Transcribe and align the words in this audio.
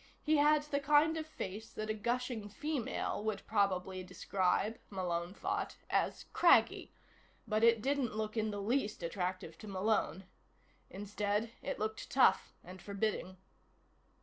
He 0.23 0.37
had 0.37 0.63
the 0.63 0.79
kind 0.79 1.15
of 1.15 1.27
face 1.27 1.71
that 1.73 1.91
a 1.91 1.93
gushing 1.93 2.49
female 2.49 3.23
would 3.23 3.45
probably 3.45 4.01
describe, 4.03 4.79
Malone 4.89 5.35
thought, 5.35 5.77
as 5.91 6.25
"craggy," 6.33 6.91
but 7.47 7.63
it 7.63 7.83
didn't 7.83 8.15
look 8.17 8.35
in 8.35 8.49
the 8.49 8.63
least 8.63 9.03
attractive 9.03 9.59
to 9.59 9.67
Malone. 9.67 10.23
Instead, 10.89 11.51
it 11.61 11.77
looked 11.77 12.09
tough 12.09 12.51
and 12.63 12.81
forbidding. 12.81 13.37